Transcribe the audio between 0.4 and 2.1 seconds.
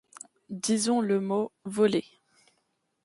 Disons le mot, volé.